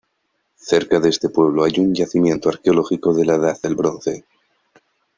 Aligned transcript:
Cerca 0.57 0.99
de 0.99 1.09
este 1.09 1.29
pueblo 1.29 1.63
hay 1.63 1.73
un 1.77 1.93
yacimiento 1.93 2.49
arqueológico 2.49 3.13
de 3.13 3.23
la 3.23 3.35
Edad 3.35 3.59
del 3.61 3.75
Bronce. 3.75 4.25